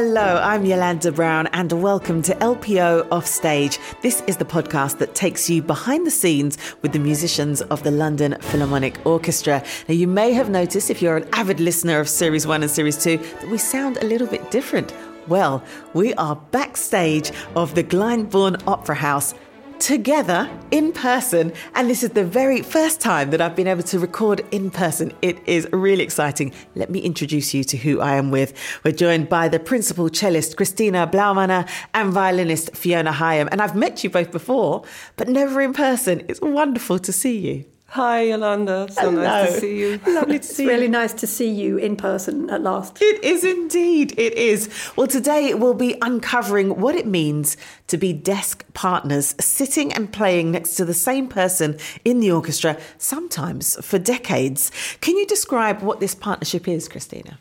[0.00, 3.80] Hello, I'm Yolanda Brown, and welcome to LPO Offstage.
[4.00, 7.90] This is the podcast that takes you behind the scenes with the musicians of the
[7.90, 9.60] London Philharmonic Orchestra.
[9.88, 12.96] Now, you may have noticed, if you're an avid listener of Series 1 and Series
[13.02, 14.94] 2, that we sound a little bit different.
[15.26, 19.34] Well, we are backstage of the Glyndebourne Opera House
[19.80, 21.52] together in person.
[21.74, 25.12] And this is the very first time that I've been able to record in person.
[25.22, 26.52] It is really exciting.
[26.74, 28.54] Let me introduce you to who I am with.
[28.84, 33.48] We're joined by the principal cellist, Christina Blaumane, and violinist, Fiona Higham.
[33.50, 34.84] And I've met you both before,
[35.16, 36.24] but never in person.
[36.28, 37.64] It's wonderful to see you.
[37.92, 38.86] Hi, Yolanda.
[38.92, 39.22] So Hello.
[39.22, 40.00] nice to see you.
[40.06, 40.68] Lovely to see you.
[40.68, 42.98] really nice to see you in person at last.
[43.00, 44.12] It is indeed.
[44.18, 44.68] It is.
[44.94, 47.56] Well, today we'll be uncovering what it means
[47.86, 52.78] to be desk partners, sitting and playing next to the same person in the orchestra,
[52.98, 54.70] sometimes for decades.
[55.00, 57.38] Can you describe what this partnership is, Christina?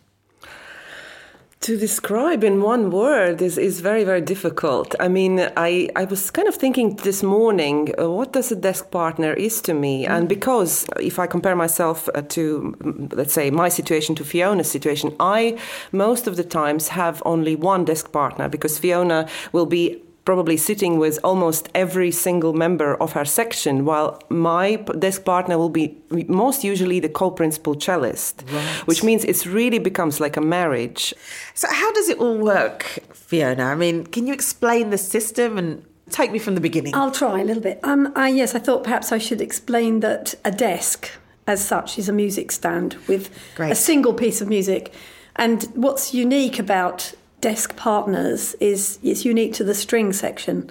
[1.61, 4.93] To describe in one word is, is very, very difficult.
[4.99, 8.91] I mean, I, I was kind of thinking this morning, uh, what does a desk
[8.91, 10.05] partner is to me?
[10.05, 14.69] And because if I compare myself uh, to, mm, let's say, my situation to Fiona's
[14.69, 15.57] situation, I
[15.91, 20.99] most of the times have only one desk partner because Fiona will be probably sitting
[20.99, 25.95] with almost every single member of her section, while my desk partner will be
[26.27, 28.43] most usually the co-principal cellist,
[28.87, 31.13] which means it really becomes like a marriage.
[31.53, 33.63] So, how does it all work, Fiona?
[33.63, 36.93] I mean, can you explain the system and take me from the beginning?
[36.93, 37.79] I'll try a little bit.
[37.83, 41.09] Um, I, yes, I thought perhaps I should explain that a desk,
[41.53, 43.71] as such, is a music stand with Great.
[43.71, 44.93] a single piece of music.
[45.37, 50.69] And what's unique about desk partners is it's unique to the string section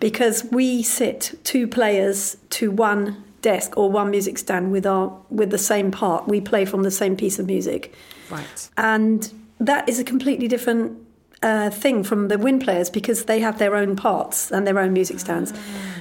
[0.00, 5.50] because we sit two players to one desk or one music stand with our with
[5.50, 6.28] the same part.
[6.28, 7.94] We play from the same piece of music.
[8.30, 8.70] right.
[8.76, 10.98] and that is a completely different
[11.42, 14.92] uh, thing from the wind players because they have their own parts and their own
[14.92, 15.52] music stands.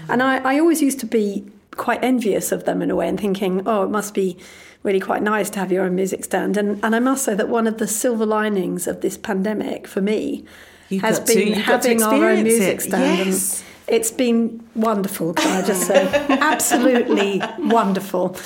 [0.09, 3.19] And I, I always used to be quite envious of them in a way and
[3.19, 4.37] thinking, oh, it must be
[4.83, 6.57] really quite nice to have your own music stand.
[6.57, 10.01] And, and I must say that one of the silver linings of this pandemic for
[10.01, 10.45] me
[10.89, 12.81] You has been to having our own music it.
[12.81, 13.27] stand.
[13.27, 13.61] Yes.
[13.61, 16.05] And it's been wonderful, can I just say?
[16.29, 18.37] Absolutely wonderful.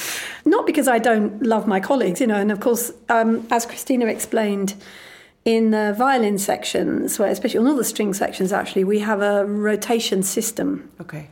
[0.45, 4.05] Not because I don't love my colleagues, you know, and of course, um, as Christina
[4.05, 4.75] explained,
[5.45, 9.45] in the violin sections, where especially on all the string sections, actually, we have a
[9.45, 10.91] rotation system.
[10.99, 11.29] Okay.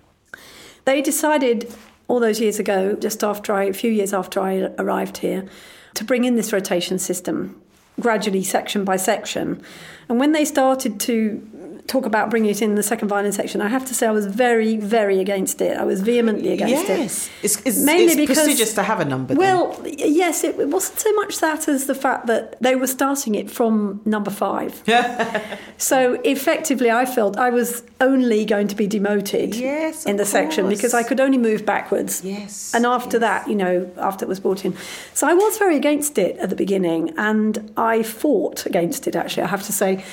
[0.85, 1.73] They decided
[2.07, 5.47] all those years ago, just after I, a few years after I arrived here,
[5.95, 7.61] to bring in this rotation system
[7.99, 9.63] gradually, section by section.
[10.09, 11.47] And when they started to
[11.87, 14.25] talk about bringing it in the second violin section, I have to say I was
[14.25, 15.77] very, very against it.
[15.77, 16.99] I was vehemently against it.
[16.99, 17.29] Yes.
[17.43, 19.35] It's, it's, Mainly it's because- prestigious to have a number.
[19.35, 22.87] Well, y- yes, it, it wasn't so much that as the fact that they were
[22.87, 24.81] starting it from number five.
[25.77, 30.67] so effectively, I felt I was only going to be demoted Yes, in the section
[30.69, 32.23] because I could only move backwards.
[32.23, 34.75] Yes, And after that, you know, after it was brought in.
[35.13, 39.43] So I was very against it at the beginning and I fought against it, actually,
[39.43, 40.03] I have to say.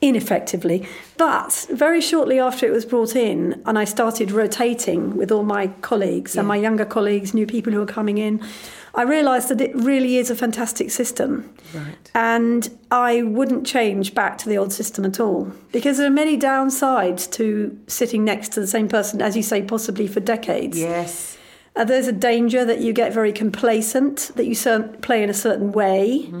[0.00, 0.86] Ineffectively,
[1.16, 5.68] but very shortly after it was brought in, and I started rotating with all my
[5.80, 8.40] colleagues and my younger colleagues, new people who were coming in,
[8.94, 11.52] I realised that it really is a fantastic system.
[11.74, 12.10] Right.
[12.14, 16.38] And I wouldn't change back to the old system at all because there are many
[16.38, 20.78] downsides to sitting next to the same person, as you say, possibly for decades.
[20.78, 21.36] Yes.
[21.76, 24.56] Uh, there's a danger that you get very complacent, that you
[25.00, 26.32] play in a certain way.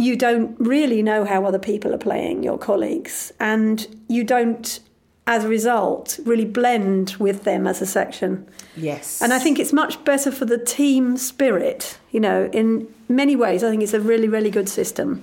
[0.00, 4.80] You don't really know how other people are playing, your colleagues, and you don't,
[5.26, 8.48] as a result, really blend with them as a section.
[8.76, 9.20] Yes.
[9.20, 11.98] And I think it's much better for the team spirit.
[12.12, 15.22] You know, in many ways, I think it's a really, really good system.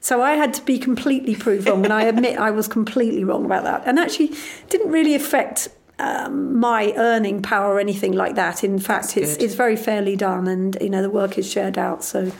[0.00, 3.44] So I had to be completely proved wrong, and I admit I was completely wrong
[3.46, 3.82] about that.
[3.86, 4.32] And actually,
[4.68, 8.64] didn't really affect um, my earning power or anything like that.
[8.64, 9.44] In fact, That's it's good.
[9.44, 12.32] it's very fairly done, and you know the work is shared out, so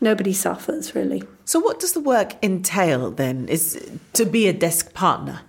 [0.00, 1.22] nobody suffers really.
[1.44, 3.48] So, what does the work entail then?
[3.48, 3.80] Is
[4.14, 5.40] to be a desk partner?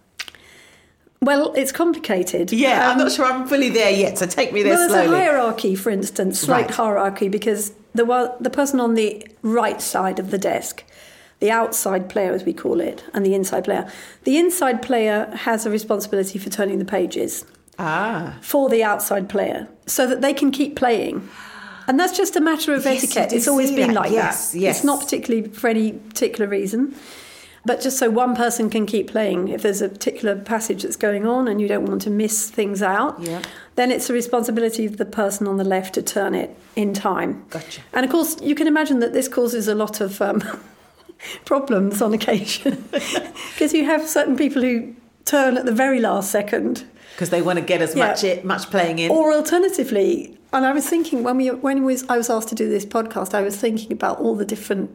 [1.22, 2.52] Well, it's complicated.
[2.52, 4.18] Yeah, I'm Um, not sure I'm fully there yet.
[4.18, 6.72] So take me there well, there's a hierarchy, for instance, slight Right.
[6.72, 8.06] hierarchy, because the
[8.40, 10.84] the person on the right side of the desk,
[11.40, 13.88] the outside player, as we call it, and the inside player.
[14.26, 17.46] The inside player has a responsibility for turning the pages
[17.80, 21.28] ah, for the outside player, so that they can keep playing.
[21.88, 23.34] And that's just a matter of Yes, etiquette.
[23.34, 24.02] It's always been that.
[24.02, 24.60] like Yes, that.
[24.60, 24.78] yes.
[24.78, 26.96] It's not particularly for any particular reason.
[27.68, 31.26] But just so one person can keep playing, if there's a particular passage that's going
[31.26, 33.42] on and you don't want to miss things out, Yeah.
[33.76, 37.44] then it's the responsibility of the person on the left to turn it in time.
[37.50, 37.82] Gotcha.
[37.92, 40.44] And of course, you can imagine that this causes a lot of um,
[41.46, 44.94] problems on occasion because you have certain people who
[45.26, 46.84] turn at the very last second
[47.14, 48.08] because they want to get as Yeah.
[48.08, 49.10] much it, much playing in.
[49.10, 52.56] or alternatively, and I was thinking when we when we was, I was asked to
[52.56, 54.90] do this podcast, I was thinking about all the different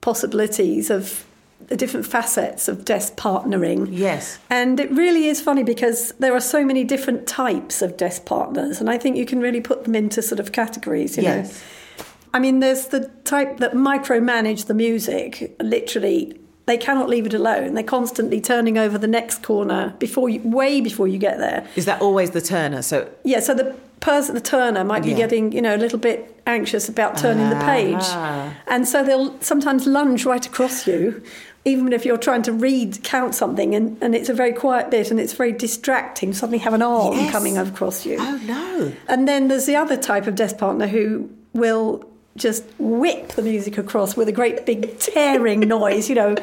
[0.00, 1.24] possibilities of
[1.68, 3.88] the different facets of desk partnering.
[3.90, 4.38] yes.
[4.50, 8.80] And it really is funny because there are so many different types of desk partners,
[8.80, 11.16] and I think you can really put them into sort of categories.
[11.16, 11.50] You Yes.
[11.52, 12.04] know,
[12.34, 15.56] I mean, there's the type that micromanage the music.
[15.60, 17.74] Literally, they cannot leave it alone.
[17.74, 21.66] They're constantly turning over the next corner before you, way before you get there.
[21.76, 22.82] Is that always the turner?
[22.82, 25.16] So Yeah, so the person, the turner, might be Yeah.
[25.16, 28.52] getting you know a little bit anxious about turning the page, Ah.
[28.66, 31.22] and so they'll sometimes lunge right across you,
[31.64, 35.10] even if you're trying to read, count something, and, and it's a very quiet bit
[35.10, 36.34] and it's very distracting.
[36.34, 37.32] Suddenly have an arm Yes.
[37.32, 38.92] coming across you, oh no.
[39.08, 42.04] and then there's the other type of desk partner who will
[42.36, 46.34] just whip the music across with a great big tearing noise, you know,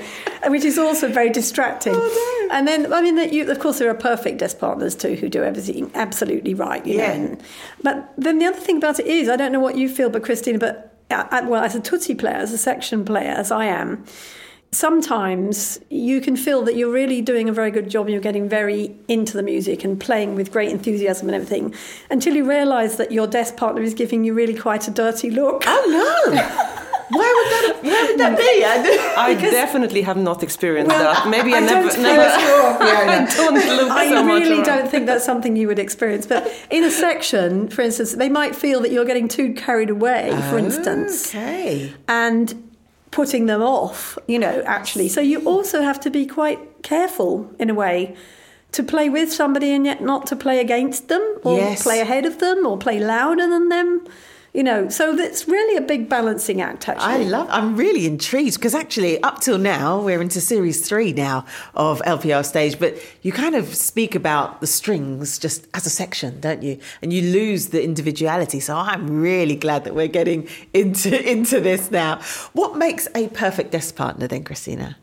[0.47, 1.93] which is also very distracting.
[1.95, 5.15] Oh, And then, I mean, that you, of course, there are perfect desk partners too
[5.15, 7.07] who do everything absolutely right, you Yeah.
[7.17, 7.23] know.
[7.25, 7.43] And,
[7.83, 10.23] but then the other thing about it is, I don't know what you feel, but
[10.23, 13.65] Christina, but I, I- well, as a tutti player, as a section player, as I
[13.65, 14.05] am,
[14.73, 18.47] sometimes you can feel that you're really doing a very good job and you're getting
[18.47, 21.73] very into the music and playing with great enthusiasm and everything
[22.09, 25.63] until you realise that your desk partner is giving you really quite a dirty look.
[25.67, 25.85] Oh
[26.31, 26.41] no.
[27.13, 27.83] Why would that?
[27.83, 28.63] Why would that be?
[28.65, 31.27] I do- I definitely have not experienced that.
[31.27, 32.23] Maybe I, I never, don't never.
[32.39, 34.41] feel I don't look I so much.
[34.43, 34.63] really around.
[34.65, 36.25] don't think that's something you would experience.
[36.25, 40.29] But in a section, for instance, they might feel that you're getting too carried away,
[40.49, 41.91] for oh, instance, Okay.
[42.07, 42.70] and
[43.11, 45.09] putting them off, you know, actually.
[45.09, 48.15] So you also have to be quite careful in a way
[48.71, 51.83] to play with somebody and yet not to play against them or Yes.
[51.83, 54.07] play ahead of them or play louder than them.
[54.53, 57.05] You know, so it's really a big balancing act, actually.
[57.05, 57.47] I love.
[57.49, 62.39] I'm really intrigued because actually, up till now, we're into series three now of LPO
[62.39, 62.77] Offstage.
[62.77, 66.79] But you kind of speak about the strings just as a section, don't you?
[67.01, 68.59] And you lose the individuality.
[68.59, 72.19] So I'm really glad that we're getting into into this now.
[72.51, 74.97] What makes a perfect desk partner then, Christina?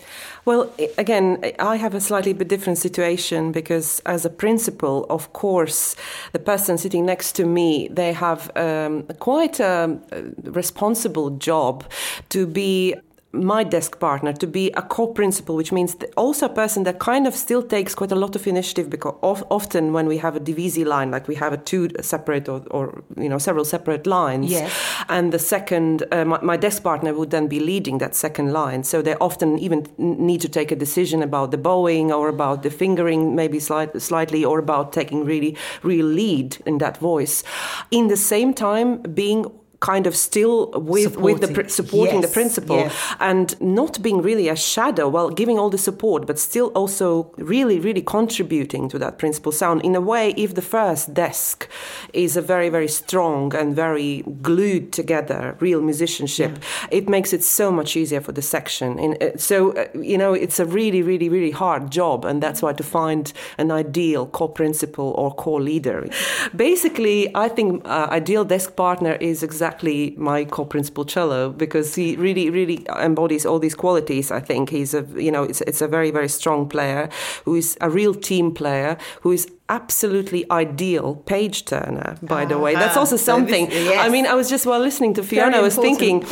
[0.45, 5.95] Well, again, I have a slightly bit different situation because, as a principal, of course,
[6.33, 9.05] the person sitting next to me they have um,
[9.38, 9.96] quite a,
[10.43, 11.85] responsible job
[12.29, 12.94] to be
[13.32, 17.34] my desk partner to be a co-principal, which means also a person that kind of
[17.34, 20.84] still takes quite a lot of initiative because of, often when we have a divisi
[20.84, 24.72] line, like we have a two separate or, or you know several separate lines, Yes.
[25.10, 28.82] and the second, uh, my, my desk partner would then be leading that second line.
[28.82, 32.70] So they often even need to take a decision about the bowing or about the
[32.70, 37.44] fingering, maybe slight, slightly, or about taking really real lead in that voice.
[37.90, 39.44] In the same time, being
[39.80, 41.54] kind of still with with the Supporting.
[41.54, 43.14] pr- supporting the Yes, principal yes.
[43.20, 47.78] and not being really a shadow while giving all the support but still also really
[47.78, 51.69] really contributing to that principal sound in a way if the first desk
[52.12, 56.58] is a very very strong and very glued together real musicianship
[56.90, 60.32] it makes it so much easier for the section and uh, so uh, you know
[60.34, 65.08] it's a really really really hard job and that's why to find an ideal co-principal
[65.16, 66.08] or co-leader
[66.56, 69.68] basically i think uh, ideal desk partner is exactly
[70.17, 74.71] my co-principal cello because he really really embodies all these qualities i think.
[74.71, 77.09] He's a you know it's, it's a very very strong player
[77.45, 82.72] who is a real team player who is absolutely ideal page turner by the way
[82.75, 84.06] that's Ah, also so this- something yes.
[84.06, 86.25] i mean i was just while listening to fiona i was thinking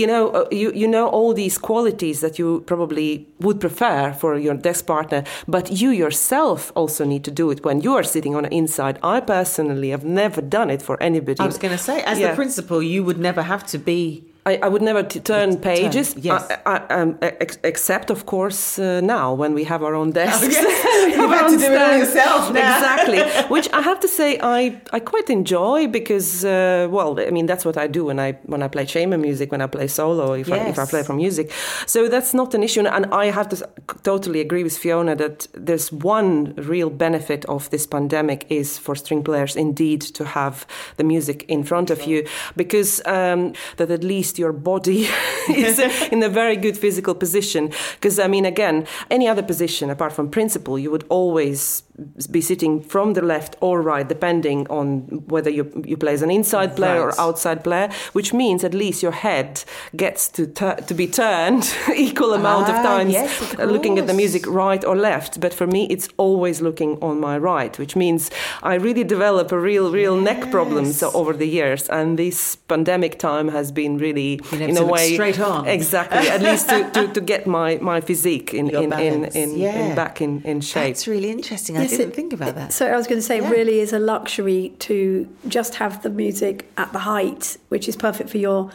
[0.00, 3.08] you know uh, you you know all these qualities that you probably
[3.40, 7.80] would prefer for your desk partner but you yourself also need to do it when
[7.80, 11.46] you are sitting on the inside i personally have never done it for anybody I
[11.46, 12.28] was going to say, as Yeah.
[12.30, 14.24] the principal, you would never have to be.
[14.44, 16.50] I, I would never t- turn pages, yes.
[16.66, 20.48] I, I, um, ex- except of course uh, now when we have our own desks.
[20.50, 21.06] yes.
[21.06, 22.76] We You've have to do it all yourself now.
[22.76, 23.20] Exactly,
[23.54, 27.64] which I have to say I, I quite enjoy because uh, well I mean that's
[27.64, 30.50] what I do when I when I play chamber music when I play solo if
[30.50, 31.52] I, if I play for music,
[31.86, 33.68] so that's not an issue and I have to
[34.02, 39.22] totally agree with Fiona that there's one real benefit of this pandemic is for string
[39.22, 44.31] players indeed to have the music in front of you because um, that at least
[44.38, 45.08] your body
[45.48, 47.72] is in a very good physical position.
[47.94, 51.82] Because I mean, again, any other position apart from principal, you would always
[52.30, 56.30] be sitting from the left or right, depending on whether you you play as an
[56.30, 57.18] inside player Right.
[57.18, 57.88] or outside player.
[58.14, 59.62] Which means at least your head
[59.94, 61.64] gets to tur- to be turned
[61.96, 65.40] equal amount of Ah, times, yes, of uh, looking at the music right or left.
[65.40, 68.30] But for me, it's always looking on my right, which means
[68.62, 71.88] I really develop a real, real neck problem so over the years.
[71.90, 75.66] And this pandemic time has been really actually, Being able in a way, straight on.
[75.68, 79.34] exactly, at least to, to, to get my, my physique in Your in, in, balance,
[79.36, 80.94] in, in back in, in shape.
[80.94, 81.76] That's really interesting.
[81.82, 82.72] I Yes, didn't it- think about that.
[82.72, 83.48] So I was going to say, Yeah.
[83.48, 87.96] it really is a luxury to just have the music at the height, which is
[87.96, 88.70] perfect for your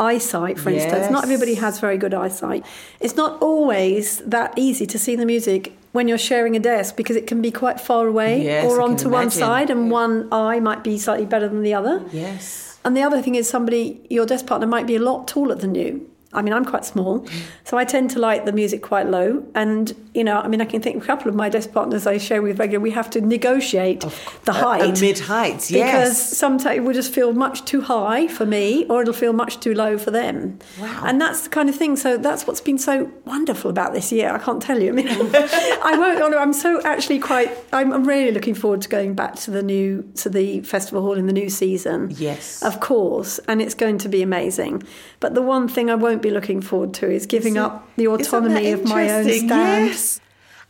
[0.00, 1.10] eyesight, for instance.
[1.10, 2.64] Not everybody has very good eyesight.
[3.00, 7.16] It's not always that easy to see the music when you're sharing a desk because
[7.16, 10.82] it can be quite far away Yes, or onto one side, and one eye might
[10.82, 12.02] be slightly better than the other.
[12.12, 12.68] yes.
[12.84, 15.74] And the other thing is, somebody, your desk partner might be a lot taller than
[15.76, 16.08] you.
[16.34, 17.26] I mean, I'm quite small,
[17.64, 19.44] so I tend to like the music quite low.
[19.54, 22.06] And, you know, I mean, I can think of a couple of my desk partners
[22.06, 24.00] I share with regularly, we have to negotiate
[24.44, 25.00] the height.
[25.00, 29.12] mid height, Because sometimes it will just feel much too high for me, or it'll
[29.14, 30.58] feel much too low for them.
[30.80, 31.02] Wow.
[31.04, 31.96] And that's the kind of thing.
[31.96, 34.32] So that's what's been so wonderful about this year.
[34.32, 34.88] I can't tell you.
[34.88, 36.34] I mean, I won't.
[36.34, 37.50] I'm so actually quite.
[37.72, 41.14] I'm, I'm really looking forward to going back to the new to the festival hall
[41.14, 42.12] in the new season.
[42.16, 42.62] Yes.
[42.62, 44.82] of course, and it's going to be amazing.
[45.20, 48.70] But the one thing I won't be looking forward to is giving up the autonomy
[48.72, 49.86] of my own stand.
[49.88, 50.20] Yes.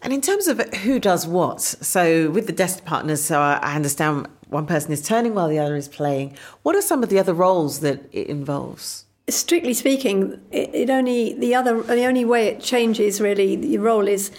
[0.05, 3.77] And in terms of who does what, so with the desk partners, so I I
[3.77, 6.37] understand one person is turning while the other is playing.
[6.63, 9.05] What are some of the other roles that it involves?
[9.29, 14.09] strictly speaking, it, it only the other the only way it changes really the role
[14.09, 14.31] is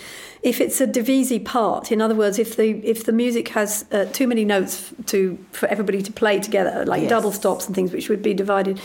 [0.43, 1.91] if it's a divisi part.
[1.91, 5.67] In other words, if the if the music has uh, too many notes to for
[5.69, 7.09] everybody to play together, like Yes.
[7.09, 8.79] double stops and things, which would be divided.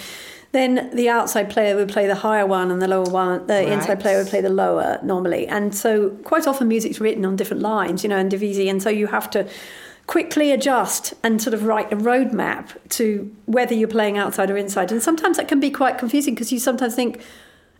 [0.52, 3.68] Then the outside player would play the higher one, and the lower one, the Right.
[3.68, 5.46] inside player would play the lower normally.
[5.46, 8.88] And so, quite often, music's written on different lines, you know, in divisi, and so
[8.88, 9.46] you have to
[10.06, 14.90] quickly adjust and sort of write a roadmap to whether you're playing outside or inside.
[14.90, 17.20] And sometimes that can be quite confusing because you sometimes think,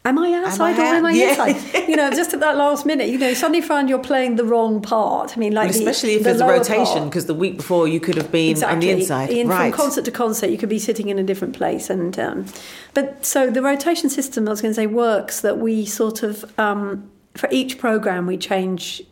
[0.08, 1.28] Am I outside or am I Yeah.
[1.52, 1.86] inside?
[1.86, 4.44] You know, just at that last minute, you know, you suddenly find you're playing the
[4.44, 5.36] wrong part.
[5.36, 7.86] I mean, like Well, the- especially if the there's a rotation, because the week before
[7.86, 8.86] you could have been on Exactly.
[8.86, 9.30] the inside.
[9.30, 9.70] In, right.
[9.70, 11.90] From concert to concert, you could be sitting in a different place.
[11.90, 12.46] And um,
[12.94, 16.50] but so the rotation system, I was going to say, works that we sort of
[16.58, 19.02] um, for each program we change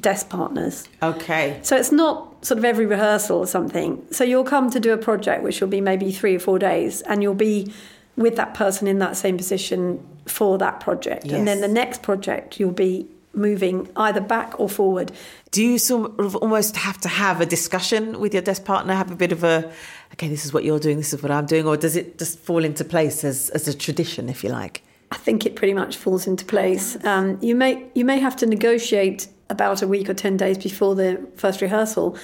[0.00, 0.88] desk partners.
[1.02, 1.60] okay.
[1.62, 4.02] So it's not sort of every rehearsal or something.
[4.10, 7.02] So you'll come to do a project which will be maybe three or four days,
[7.02, 7.72] and you'll be
[8.16, 11.26] with that person in that same position for that project.
[11.26, 15.12] And then the next project, you'll be moving either back or forward.
[15.50, 19.10] Do you sort of almost have to have a discussion with your desk partner, have
[19.10, 19.70] a bit of a,
[20.14, 22.38] okay, this is what you're doing, this is what I'm doing, or does it just
[22.40, 24.82] fall into place as, as a tradition, if you like?
[25.12, 27.02] I think it pretty much falls into place.
[27.04, 30.94] Um, you may you may have to negotiate about a week or ten days before
[30.94, 32.16] the first rehearsal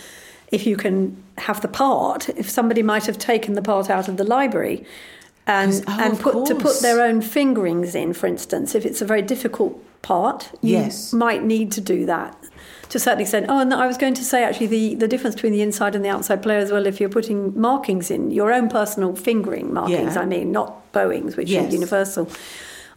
[0.53, 2.29] if you can have the part.
[2.29, 4.87] If somebody might have taken the part out of the library
[5.47, 9.05] and oh, and put to put their own fingerings in, for instance, if it's a
[9.05, 11.13] very difficult part, you Yes.
[11.13, 12.37] might need to do that.
[12.91, 13.47] To a certain extent.
[13.49, 16.05] Oh, and I was going to say actually the, the difference between the inside and
[16.05, 20.15] the outside player as well, if you're putting markings in, your own personal fingering markings,
[20.15, 20.21] Yeah.
[20.23, 21.69] I mean, not bowings, which Yes.
[21.69, 22.29] are universal.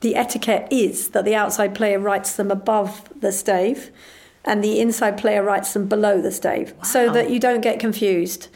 [0.01, 3.89] The etiquette is that the outside player writes them above the stave
[4.45, 8.47] and the inside player writes them below the stave so that you don't get confused.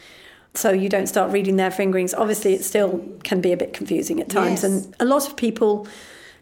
[0.55, 2.13] So you don't start reading their fingerings.
[2.13, 4.61] Obviously, it still can be a bit confusing at times.
[4.61, 4.63] Yes.
[4.63, 5.87] And a lot of people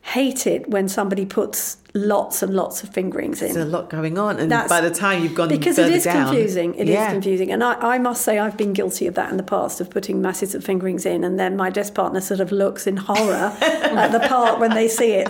[0.02, 3.54] hate it when somebody puts lots and lots of fingerings in.
[3.54, 6.06] There's a lot going on, and That's- by the time you've gone because it is
[6.06, 6.74] down, confusing.
[6.76, 7.12] It is yeah.
[7.12, 9.90] confusing, and I, I must say I've been guilty of that in the past of
[9.90, 13.56] putting masses of fingerings in, and then my desk partner sort of looks in horror
[13.62, 15.30] at the part when they see it.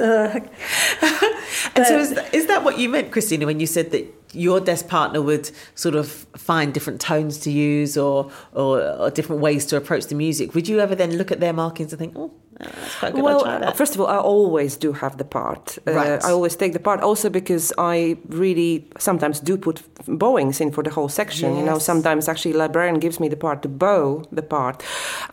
[1.76, 4.88] And so, But- is that what you meant, Christina, when you said that your desk
[4.88, 9.78] partner would sort of find different tones to use or, or, or different ways to
[9.78, 10.56] approach the music?
[10.56, 12.32] Would you ever then look at their markings and think, oh,
[12.64, 15.78] that's quite good, Well, first of all, I always do have the part.
[15.88, 20.72] Uh, I always take the part, also because I really sometimes do put bowings in
[20.72, 21.56] for the whole section.
[21.56, 24.84] You know, sometimes actually librarian gives me the part to bow the part.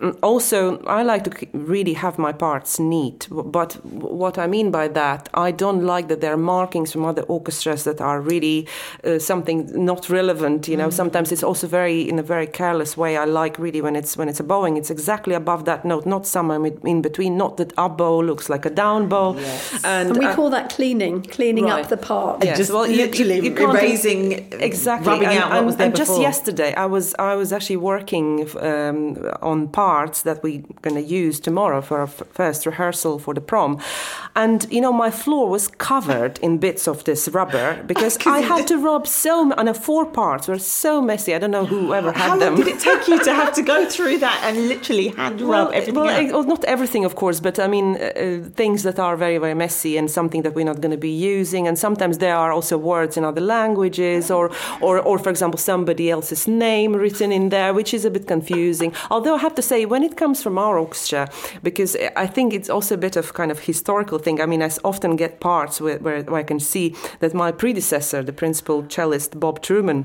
[0.01, 3.29] Um, also, I like to really have my parts neat.
[3.31, 7.23] But what I mean by that, I don't like that there are markings from other
[7.23, 8.67] orchestras that are really
[9.05, 10.69] uh, something not relevant.
[10.69, 13.17] You know, sometimes it's also very in a very careless way.
[13.17, 16.27] I like really when it's when it's a bowing, it's exactly above that note, not
[16.27, 17.37] somewhere in in between.
[17.37, 19.35] Not that up bow looks like a down bow.
[19.37, 19.85] Yes.
[19.85, 21.83] And we uh, call that cleaning, cleaning Right.
[21.85, 22.45] up the part.
[22.45, 24.33] Yes, just well, you- literally you- you can't- erasing,
[24.71, 27.77] exactly rubbing and, out what was there and just yesterday i was i was actually
[27.95, 28.27] working
[28.71, 29.17] um,
[29.51, 33.41] on parts that we're going to use tomorrow for our f- first rehearsal for the
[33.41, 33.73] prom
[34.35, 38.67] and you know my floor was covered in bits of this rubber because i had
[38.73, 42.11] to rub so m- and the four parts were so messy i don't know whoever
[42.13, 44.55] had How long them did it take you to have to go through that and
[44.69, 47.97] literally hand rub well, everything well, it- well, not everything of course, but I mean
[47.97, 50.97] uh, uh, things that are very very messy and something that we're not going to
[51.11, 51.67] be using.
[51.69, 54.51] And sometimes there are also words in other languages, or
[54.81, 58.93] or or for example somebody else's name written in there, which is a bit confusing.
[59.11, 61.29] Although I have to say, when it comes from our orchestra,
[61.63, 64.41] because I think it's also a bit of kind of historical thing.
[64.41, 68.23] I mean, I often get parts where, where, where I can see that my predecessor,
[68.23, 70.05] the principal cellist Bob Truman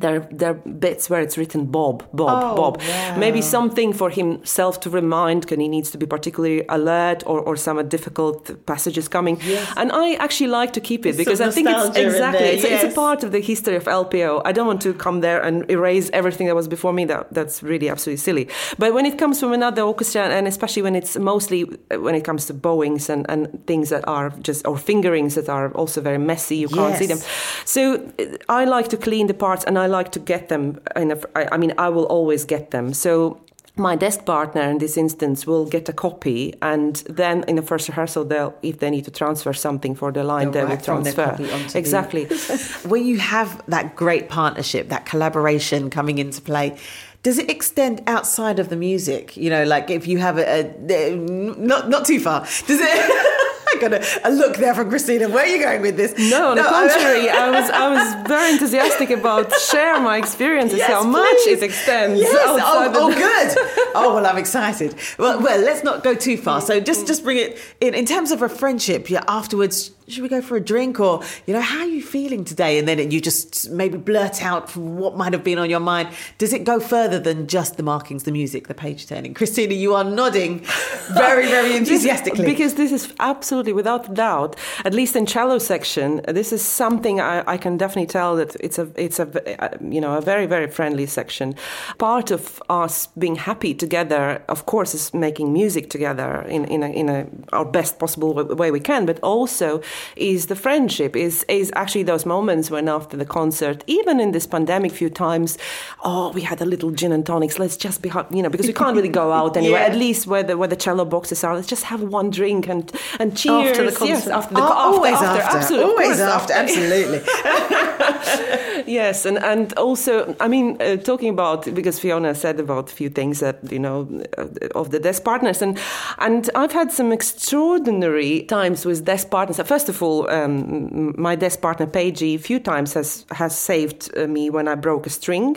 [0.00, 2.74] there, there are bits where it's written Bob, Bob, Oh, Bob.
[2.82, 3.16] wow.
[3.18, 7.56] Maybe something for himself to remind because he needs to be particularly alert or, or
[7.56, 9.38] some difficult passages coming.
[9.44, 9.72] Yes.
[9.76, 12.94] And I actually like to keep it because I think it's exactly it's, it's a
[12.94, 14.42] part of the history of LPO.
[14.44, 17.04] I don't want to come there and erase everything that was before me.
[17.06, 18.48] That that's really absolutely silly.
[18.78, 21.62] But when it comes from another orchestra, and especially when it's mostly
[22.06, 25.70] when it comes to bowings and, and things that are just or fingerings that are
[25.72, 27.18] also very messy, you can't see them.
[27.64, 27.82] So
[28.18, 30.80] uh, I like to clean the parts and I like to get them.
[30.96, 32.94] In a, I I mean, I will always get them.
[32.94, 33.40] So
[33.76, 37.88] my desk partner in this instance will get a copy and then in the first
[37.88, 40.84] rehearsal they'll if they need to transfer something for the line They'll they will write
[40.84, 42.24] from their transfer exactly
[42.88, 46.76] when you have that great partnership, that collaboration coming into play,
[47.22, 49.36] does it extend outside of the music?
[49.36, 53.36] You know, like if you have a, a not not too far, does it?
[53.72, 55.28] I got a, a look there from Christina.
[55.28, 56.14] Where are you going with this?
[56.30, 60.78] no on the I- contrary I was I was very enthusiastic about share my experiences
[60.78, 62.34] Yes, how much it extends Yes.
[62.34, 63.86] Oh, oh, good.
[63.94, 64.94] Oh, well, I'm excited.
[65.18, 66.60] Well, well, let's not go too far.
[66.60, 67.92] So just, just bring it in.
[67.94, 69.24] In terms of a friendship, yeah.
[69.26, 72.78] Afterwards, should we go for a drink, or you know, how are you feeling today?
[72.78, 76.08] And then you just maybe blurt out what might have been on your mind.
[76.38, 79.34] Does it go further than just the markings, the music, the page turning?
[79.34, 80.64] Christina, you are nodding
[81.12, 82.44] very, very enthusiastically.
[82.44, 87.44] Because this is absolutely, without doubt, at least in cello section, this is something I,
[87.46, 90.68] I can definitely tell that it's a, it's a, uh, you know, a very, very
[90.68, 91.54] friendly section.
[91.98, 96.88] Part of us being happy together, of course, is making music together in, in, a,
[96.88, 99.80] in a, our best possible way we can, but also
[100.16, 104.46] is the friendship, is, is actually those moments when after the concert, even in this
[104.46, 105.58] pandemic few times,
[106.04, 108.72] oh, we had a little gin and tonics, let's just be, you know, because we
[108.72, 109.86] can't really go out anywhere, Yeah.
[109.86, 112.90] at least where the, where the cello boxes are, let's just have one drink and,
[113.18, 113.78] and cheers.
[113.78, 117.20] After the Yes, after the Oh, always after, absolutely, always after, absolutely.
[118.86, 123.08] yes, and, and also, I mean, uh, talking about because Fiona said about a few
[123.08, 125.78] things that you know uh, of the desk partners, and
[126.18, 129.60] and I've had some extraordinary times with desk partners.
[129.66, 134.26] First of all, um, my desk partner Pei-Jee a few times has has saved uh,
[134.26, 135.56] me when I broke a string.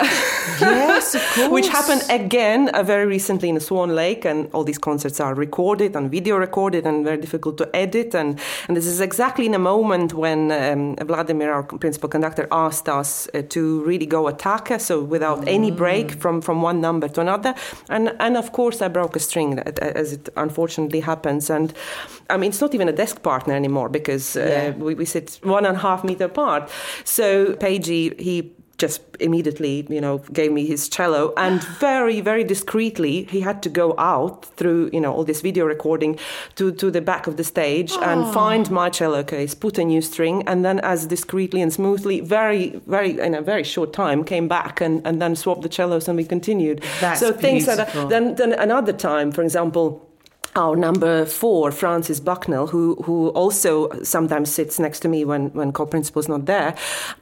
[0.60, 1.50] yes, of course.
[1.50, 5.96] Which happened again uh, very recently in Swan Lake, and all these concerts are recorded
[5.96, 8.14] and video recorded and very difficult to edit.
[8.14, 12.88] And, and this is exactly in a moment when um, Vladimir, our principal conductor, asked
[12.88, 17.20] us uh, to really go attack, so without any break from, from one number to
[17.20, 17.54] another.
[17.88, 21.50] And, and of course, I broke a string, uh, as it unfortunately happens.
[21.50, 21.72] And
[22.30, 24.70] I mean, it's not even a desk partner anymore because uh, Yeah.
[24.84, 26.62] we, we sit one and a half meter apart.
[27.04, 33.24] So Pei-Jee, he just immediately, you know, gave me his cello and very, very discreetly
[33.34, 36.18] he had to go out through, you know, all this video recording
[36.56, 40.02] to, to the back of the stage and find my cello case, put a new
[40.02, 44.48] string, and then as discreetly and smoothly, very, very in a very short time, came
[44.48, 46.82] back and, and then swapped the cellos and we continued.
[47.00, 50.10] That's so things that then then another time, for example
[50.56, 55.72] our number four, Francis Bucknall, who who also sometimes sits next to me when when
[55.72, 56.74] co-principal's not there.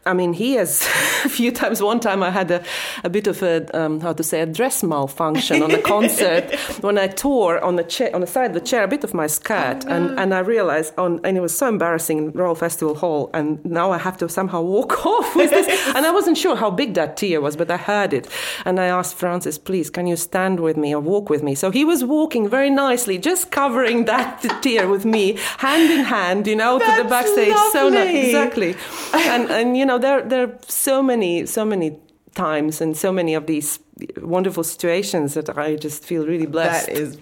[0.04, 0.82] I mean, he has
[1.24, 1.82] a few times.
[1.82, 2.62] One time, I had a,
[3.04, 6.98] a bit of a um, how to say a dress malfunction on a concert when
[6.98, 9.26] I tore on the chair on the side of the chair a bit of my
[9.26, 13.30] skirt, and and I realized on and it was so embarrassing in Royal Festival Hall,
[13.32, 16.70] and now I have to somehow walk off with this, and I wasn't sure how
[16.70, 18.28] big that tear was, but I heard it,
[18.64, 21.54] and I asked Francis, please, can you stand with me or walk with me?
[21.54, 26.46] So he was walking very nicely, just covering that tear with me, hand in hand,
[26.46, 27.56] you know, to the That's backstage.
[27.72, 28.74] So ni- exactly,
[29.14, 31.96] and and you know there there are so many so many
[32.34, 33.78] times and so many of these
[34.20, 36.86] wonderful situations that I just feel really blessed.
[36.86, 37.18] That is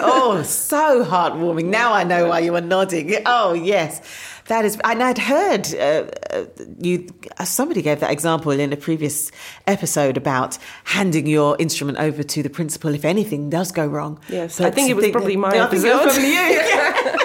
[0.00, 1.66] oh so heartwarming.
[1.66, 3.16] Now I know why you were nodding.
[3.26, 4.00] Oh yes,
[4.46, 4.78] that is.
[4.84, 6.44] And I'd heard uh, uh,
[6.78, 7.08] you.
[7.38, 9.30] Uh, somebody gave that example in a previous
[9.66, 14.18] episode about handing your instrument over to the principal if anything does go wrong.
[14.28, 16.04] Yes, I think it was probably my I think it was episode.
[16.04, 17.18] probably you.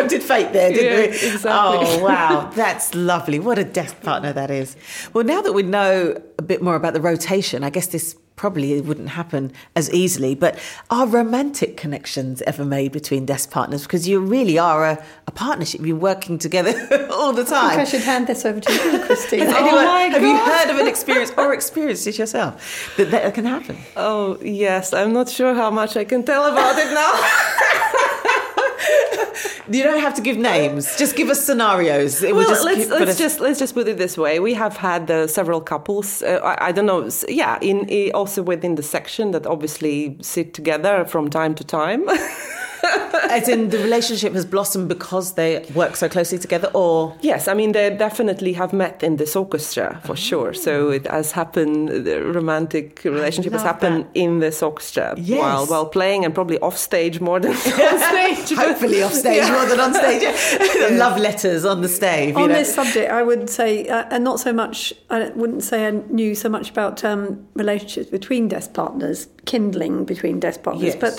[0.00, 1.04] Tempted fate there, didn't Yeah, we?
[1.32, 1.50] exactly.
[1.52, 3.38] Oh wow, that's lovely.
[3.38, 4.76] What a desk partner that is.
[5.12, 8.80] Well, now that we know a bit more about the rotation, I guess this probably
[8.80, 10.34] wouldn't happen as easily.
[10.34, 10.58] But
[10.88, 13.82] are romantic connections ever made between desk partners?
[13.82, 15.82] Because you really are a, a partnership.
[15.84, 16.70] You're working together
[17.12, 17.80] all the I think time.
[17.80, 19.40] I should hand this over to you, Christine.
[19.40, 23.10] Has Oh anyone- my have you heard of an experience or experienced it yourself that
[23.10, 23.76] that can happen?
[23.94, 24.94] Oh, yes.
[24.94, 27.12] I'm not sure how much I can tell about it now.
[29.70, 30.96] You don't have to give names.
[30.96, 32.22] Just give us scenarios.
[32.22, 34.40] It well, just let's, keep- let's just let's just put it this way.
[34.40, 36.22] We have had uh, several couples.
[36.22, 37.08] Uh, I, I don't know.
[37.28, 42.04] Yeah, in, also within the section that obviously sit together from time to time.
[43.30, 47.54] As in, the relationship has blossomed because they work so closely together, or yes, I
[47.54, 50.52] mean they definitely have met in this orchestra for sure.
[50.54, 51.88] So it has happened.
[52.06, 55.40] The romantic relationship has love happened in this orchestra Yes.
[55.40, 58.58] while while playing and probably off stage more than on stage.
[58.66, 60.22] hopefully off stage more than on stage.
[60.98, 62.30] Love letters on the stage.
[62.34, 62.54] you On know.
[62.54, 66.34] this subject, I would say, uh, and not so much, I wouldn't say I knew
[66.34, 70.96] so much about um, relationships between desk partners, kindling between desk partners, Yes.
[70.96, 71.14] but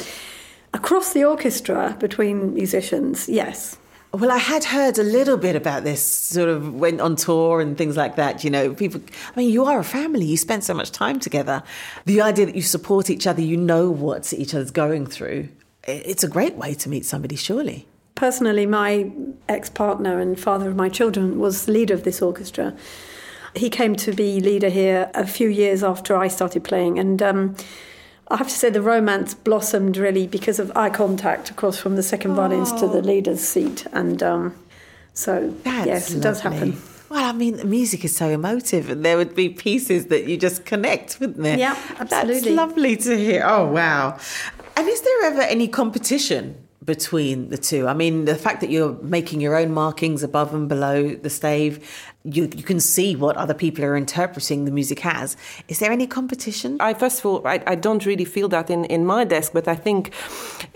[0.73, 3.77] across the orchestra between musicians, yes.
[4.13, 7.77] Well, I had heard a little bit about this, sort of went on tour and
[7.77, 8.43] things like that.
[8.43, 9.01] You know, people,
[9.33, 11.63] I mean, you are a family, you spend so much time together.
[12.05, 15.47] The idea that you support each other, you know what each other's going through,
[15.85, 17.87] it's a great way to meet somebody, surely.
[18.15, 19.09] Personally, my
[19.47, 22.75] ex partner and father of my children was the leader of this orchestra.
[23.55, 27.55] He came to be leader here a few years after I started playing, and um,
[28.31, 32.03] I have to say the romance blossomed really because of eye contact across from the
[32.03, 34.55] second violins to the leader's seat, and um,
[35.13, 36.81] so That's yes, it does happen.
[37.09, 40.37] Well, I mean, the music is so emotive, and there would be pieces that you
[40.37, 41.57] just connect, wouldn't there?
[41.57, 42.53] Yeah, That's absolutely.
[42.53, 43.43] lovely to hear.
[43.45, 44.17] Oh, wow.
[44.77, 47.87] And is there ever any competition between the two?
[47.87, 51.87] I mean, the fact that you're making your own markings above and below the stave,
[52.23, 55.37] you, you can see what other people are interpreting the music as.
[55.67, 56.77] Is there any competition?
[56.79, 59.67] I first of all, I, I don't really feel that in, in my desk, but
[59.67, 60.13] I think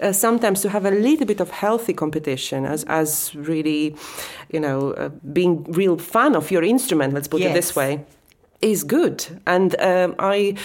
[0.02, 3.96] uh, sometimes to have a little bit of healthy competition, as as really,
[4.52, 7.14] you know, uh, being real fan of your instrument.
[7.14, 8.06] Let's put it this way.
[8.66, 10.56] Is good, and um, I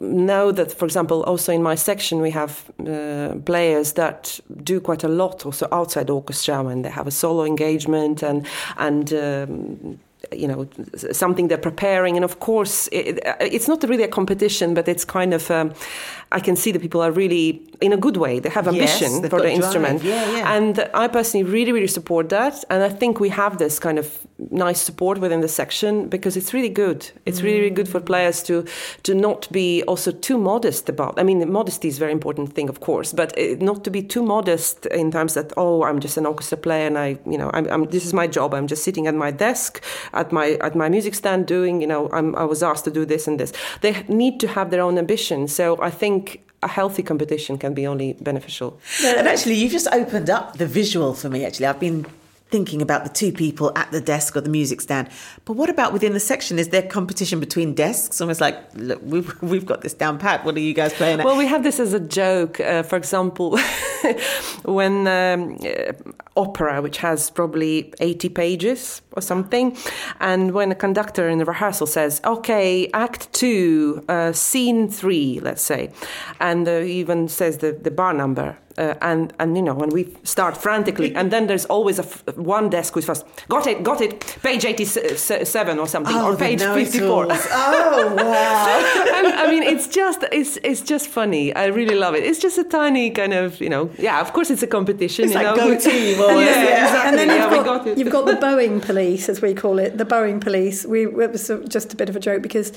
[0.00, 5.04] know that, for example, also in my section we have uh, players that do quite
[5.04, 8.46] a lot also outside orchestra when they have a solo engagement and
[8.78, 9.98] and um,
[10.32, 10.66] you know
[11.12, 15.32] something they're preparing and of course it, it's not really a competition but it's kind
[15.32, 15.72] of um,
[16.32, 19.30] i can see that people are really in a good way they have ambition they've
[19.30, 19.56] for the drive.
[19.56, 20.56] instrument Yeah, yeah.
[20.56, 24.25] and i personally really really support that and i think we have this kind of
[24.50, 27.10] nice support within the section because it's really good.
[27.24, 28.64] It's really really good for players to
[29.02, 32.68] to not be also too modest about i mean modesty is a very important thing
[32.68, 36.16] of course but uh, not to be too modest in terms that oh i'm just
[36.16, 38.54] an orchestra player and i you know I'm, I'm this is my job.
[38.54, 42.08] I'm just sitting at my desk at my at my music stand doing you know
[42.12, 43.52] I'm, i was asked to do this and this.
[43.80, 45.48] They need to have their own ambition.
[45.48, 48.80] So i think a healthy competition can be only beneficial.
[49.04, 51.44] And actually, you've just opened up the visual for me.
[51.44, 52.06] Actually, I've been
[52.48, 55.08] thinking about the two people at the desk or the music stand.
[55.44, 56.58] But what about within the section?
[56.58, 58.20] Is there competition between desks?
[58.20, 60.44] Almost like, look, we've, we've got this down pat.
[60.44, 61.26] What are you guys playing at?
[61.26, 62.60] Well, we have this as a joke.
[62.60, 63.58] Uh, for example,
[64.64, 65.92] when um, uh,
[66.36, 69.76] opera, which has probably 80 pages or something,
[70.20, 75.62] and when a conductor in the rehearsal says, okay, act two, uh, scene three, let's
[75.62, 75.90] say,
[76.40, 78.58] and uh, even says the, the bar number.
[78.78, 82.22] Uh, and and you know when we start frantically and then there's always a f-
[82.36, 86.60] one desk who's first got it got it page 87 or something Oh, or page.
[86.60, 88.66] 54 Oh, wow.
[89.18, 91.54] I, I mean, it's just it's it's just funny.
[91.54, 92.24] I really love it.
[92.24, 94.20] It's just a tiny kind of you know yeah.
[94.20, 95.24] Of course, it's a competition.
[95.24, 95.66] It's you like know.
[95.68, 96.84] more or yeah, yeah.
[96.84, 97.08] exactly.
[97.08, 97.98] And then yeah, you've, got, got it.
[97.98, 100.84] you've got the bowing police, as we call it, the bowing police.
[100.84, 102.72] We it was just a bit of a joke because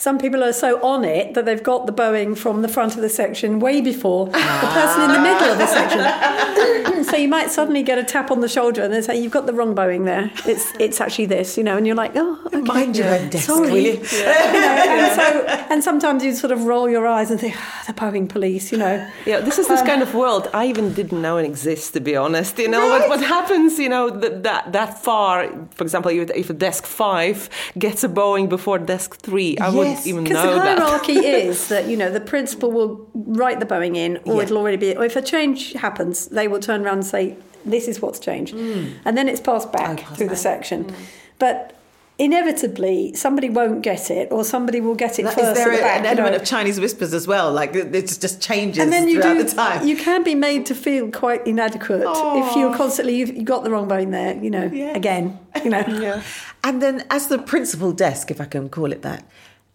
[0.00, 3.02] some people are so on it that they've got the bowing from the front of
[3.02, 7.04] the section way before the person in the middle of the section.
[7.04, 9.44] so you might suddenly get a tap on the shoulder and they say, "You've got
[9.44, 10.30] the wrong bowing there.
[10.46, 12.60] It's it's actually this," you know, and you're like, "Oh, okay.
[12.62, 13.70] Mind your own desk, Sorry.
[13.70, 13.92] will you?
[13.92, 17.84] You know, and so and sometimes you sort of roll your eyes and think, ah,
[17.86, 19.06] "The bowing police," you know.
[19.26, 21.90] Yeah, this is this kind of world I even didn't know it exists.
[21.90, 23.78] To be honest, you know what, what happens.
[23.78, 25.46] You know that that that far.
[25.74, 30.06] For example, if, if a desk five gets a bowing before desk three, I Yes,
[30.06, 31.12] even Because know the hierarchy
[31.46, 34.42] is that you know the principal will write the bowing in, or Yeah.
[34.42, 34.96] it'll already be.
[34.96, 38.54] Or if a change happens, they will turn around and say, "This is what's changed,"
[38.54, 40.00] and then it's passed back Mm.
[40.00, 40.38] Oh, passed through the back.
[40.42, 40.86] section.
[41.38, 41.72] But
[42.18, 45.54] inevitably, somebody won't get it, or somebody will get it Is first.
[45.54, 46.40] there at the a- back, an you element know.
[46.42, 47.50] of Chinese whispers as well?
[47.50, 49.42] Like it just changes and then you throughout do.
[49.44, 49.86] the time.
[49.86, 53.70] You can be made to feel quite inadequate if you're constantly you've, you've got the
[53.70, 54.34] wrong bowing there.
[54.36, 54.96] You know, Yes.
[54.96, 55.82] again, you know.
[56.00, 56.22] yeah.
[56.62, 59.24] And then, as the principal desk, if I can call it that,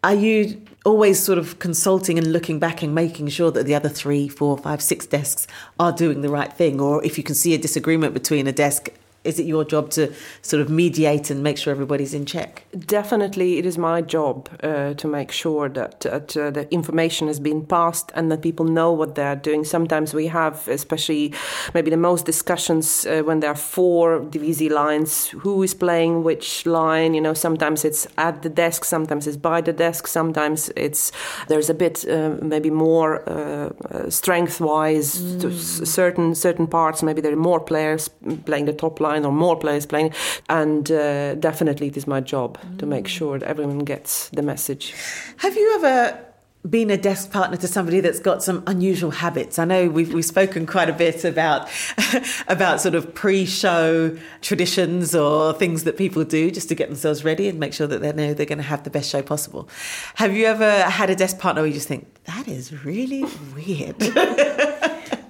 [0.06, 3.90] Are you always sort of consulting and looking back and making sure that the other
[3.90, 5.48] three, four, five, six desks
[5.80, 6.80] are doing the right thing?
[6.80, 8.90] Or if you can see a disagreement between a desk
[9.26, 12.64] is it your job to sort of mediate and make sure everybody's in check?
[12.78, 17.40] Definitely, it is my job uh, to make sure that, that uh, the information has
[17.40, 19.64] been passed and that people know what they're doing.
[19.64, 21.34] Sometimes we have, especially
[21.74, 26.66] maybe the most discussions uh, when there are four divisi lines, who is playing which
[26.66, 27.14] line.
[27.14, 31.12] You know, sometimes it's at the desk, sometimes it's by the desk, sometimes it's
[31.48, 35.42] there's a bit uh, maybe more uh, uh, strength-wise mm.
[35.42, 35.52] to
[35.86, 37.04] certain certain parts.
[37.04, 38.10] Maybe there are more players
[38.46, 40.12] playing the top line or more players playing.
[40.50, 42.80] And uh, definitely, it is my job mm.
[42.80, 44.96] to make sure that everyone gets the message.
[45.38, 46.26] Have you ever
[46.70, 49.60] been a desk partner to somebody that's got some unusual habits.
[49.60, 51.70] I know we've we've spoken quite a bit about
[52.48, 57.48] about sort of pre-show traditions or things that people do just to get themselves ready
[57.48, 59.70] and make sure that they know they're going to have the best show possible.
[60.16, 64.02] Have you ever had a desk partner where you just think that is really weird?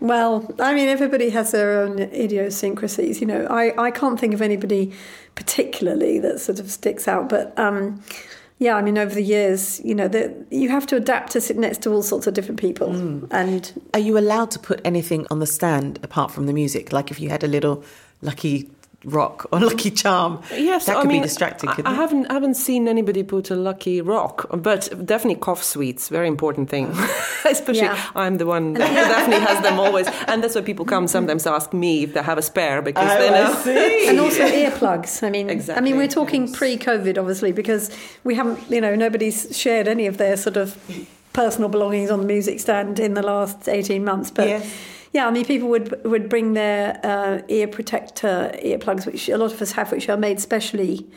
[0.06, 3.22] Well, I mean, everybody has their own idiosyncrasies.
[3.22, 4.92] You know, I, I can't think of anybody
[5.34, 8.04] particularly that sort of sticks out, but um,
[8.60, 11.58] yeah, I mean, over the years, you know, the, you have to adapt to sit
[11.58, 12.90] next to all sorts of different people.
[12.90, 13.28] Mm.
[13.32, 16.94] And are you allowed to put anything on the stand apart from the music?
[16.94, 17.84] Like if you had a little
[18.22, 18.70] lucky
[19.06, 20.42] rock or lucky charm.
[20.52, 21.70] Yes, that could I mean, be distracting.
[21.70, 26.28] I, I haven't haven't seen anybody put a lucky rock, but definitely cough sweets, very
[26.28, 26.88] important thing.
[27.46, 28.12] Especially yeah.
[28.16, 31.74] I'm the one that definitely has them always, and that's why people come sometimes ask
[31.74, 34.10] me if they have a spare because oh, they know.
[34.10, 35.24] and also earplugs.
[35.24, 35.82] I mean, exactly.
[35.82, 36.58] I mean, we're talking yes.
[36.58, 40.78] pre-COVID, obviously, because we haven't, you know, nobody's shared any of their sort of
[41.34, 44.48] personal belongings on the music stand in the last 18 months, but.
[44.48, 49.38] Yes yeah, I mean, people would would bring their uh, ear protector earplugs, which a
[49.38, 51.08] lot of us have, which are made specially.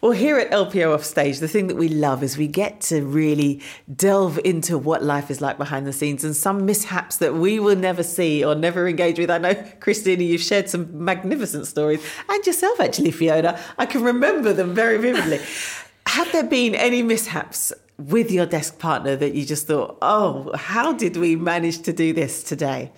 [0.00, 3.60] Well, here at LPO Offstage, the thing that we love is we get to really
[3.94, 7.76] delve into what life is like behind the scenes and some mishaps that we will
[7.76, 9.30] never see or never engage with.
[9.30, 13.60] I know, Christina, you've shared some magnificent stories, and yourself, actually, Fiona.
[13.78, 15.38] I can remember them very vividly.
[16.06, 20.92] Have there been any mishaps with your desk partner that you just thought, oh, how
[20.94, 22.90] did we manage to do this today?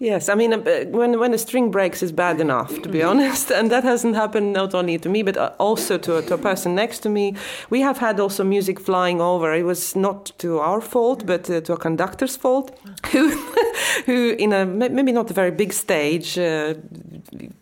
[0.00, 3.52] Yes, I mean, uh, when when a string breaks is bad enough, to be honest,
[3.52, 6.74] and that hasn't happened not only to me but uh, also to, to a person
[6.74, 7.36] next to me.
[7.70, 9.54] We have had also music flying over.
[9.54, 12.76] It was not to our fault, but uh, to a conductor's fault,
[13.12, 13.30] who
[14.06, 16.74] who in a maybe not a very big stage uh,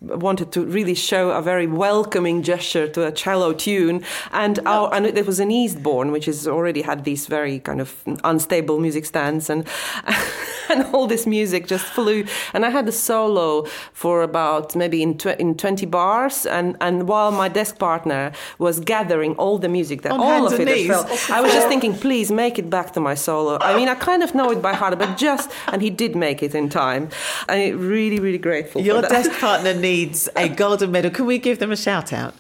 [0.01, 5.05] wanted to really show a very welcoming gesture to a cello tune, and our and
[5.05, 9.51] it was an Eastbourne, which has already had these very kind of unstable music stands
[9.51, 9.68] and.
[10.77, 12.25] and all this music just flew.
[12.55, 16.47] And I had a solo for about maybe in, tw- in 20 bars.
[16.47, 20.87] And, and while my desk partner was gathering all the music, that all of it
[20.87, 23.59] fell, I was just thinking, please make it back to my solo.
[23.61, 26.43] I mean, I kind of know it by heart, but just, and he did make
[26.43, 27.09] it in time.
[27.49, 28.81] I'm really, really grateful.
[28.83, 31.11] Your desk partner needs a golden medal.
[31.11, 32.35] Can we give them a shout out?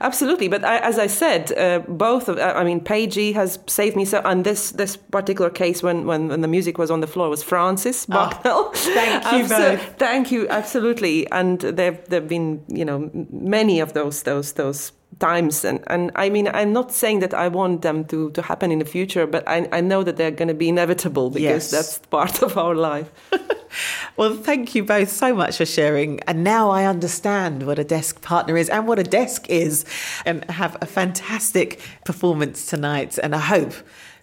[0.00, 4.04] Absolutely, but I, as I said, uh, both of I mean, Paige has saved me
[4.04, 4.20] so.
[4.24, 7.42] And this this particular case, when, when, when the music was on the floor, was
[7.42, 8.42] Francis ah, Bucknall.
[8.44, 9.98] Oh, thank you both.
[9.98, 11.30] Thank you, absolutely.
[11.30, 16.28] And there there've been you know many of those those those times and, and i
[16.28, 19.46] mean i'm not saying that i want them to, to happen in the future but
[19.46, 21.70] i, I know that they're going to be inevitable because yes.
[21.70, 23.10] that's part of our life
[24.16, 28.20] well thank you both so much for sharing and now i understand what a desk
[28.22, 29.84] partner is and what a desk is
[30.24, 33.74] and have a fantastic performance tonight and i hope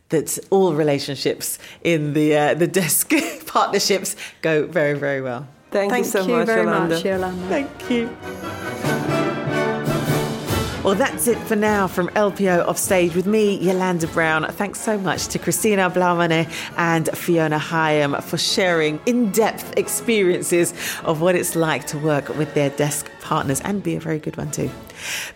[0.09, 3.11] that all relationships in the uh, the desk
[3.45, 6.95] partnerships go very very well thank, thank you so you much very Yolanda.
[6.95, 7.47] much Yolanda.
[7.47, 8.98] thank you
[10.89, 14.43] well, that's it for now from LPO Offstage with me, Yolanda Brown.
[14.53, 20.73] Thanks so much to Christina Blaumane and Fiona Higham for sharing in depth experiences
[21.03, 24.35] of what it's like to work with their desk partners and be a very good
[24.35, 24.71] one too.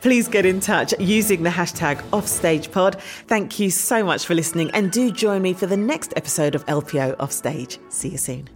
[0.02, 3.00] Please get in touch using the hashtag OffStagePod.
[3.28, 6.66] Thank you so much for listening and do join me for the next episode of
[6.66, 7.78] LPO Offstage.
[7.90, 8.50] See you soon.